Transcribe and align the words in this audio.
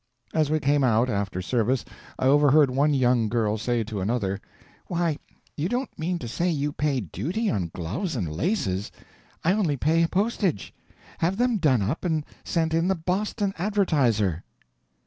As 0.33 0.49
we 0.49 0.59
came 0.59 0.83
out, 0.83 1.11
after 1.11 1.43
service, 1.43 1.85
I 2.17 2.25
overheard 2.25 2.71
one 2.71 2.91
young 2.95 3.29
girl 3.29 3.55
say 3.59 3.83
to 3.83 4.01
another: 4.01 4.41
"Why, 4.87 5.19
you 5.55 5.69
don't 5.69 5.91
mean 5.99 6.17
to 6.17 6.27
say 6.27 6.49
you 6.49 6.73
pay 6.73 7.01
duty 7.01 7.51
on 7.51 7.69
gloves 7.75 8.15
and 8.15 8.35
laces! 8.35 8.91
I 9.43 9.53
only 9.53 9.77
pay 9.77 10.07
postage; 10.07 10.73
have 11.19 11.37
them 11.37 11.57
done 11.57 11.83
up 11.83 12.03
and 12.03 12.25
sent 12.43 12.73
in 12.73 12.87
the 12.87 12.95
Boston 12.95 13.53
Advertiser." 13.59 14.43